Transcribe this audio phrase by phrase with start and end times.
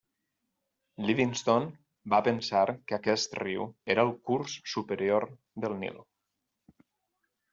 [1.07, 5.27] Livingstone va pensar que aquest riu era el curs superior
[5.67, 6.01] del Nil.